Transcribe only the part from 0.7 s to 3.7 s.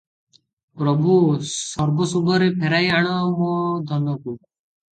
ପ୍ରଭୁ! ସର୍ବଶୁଭରେ ଫେରାଇ ଆଣ ମୋ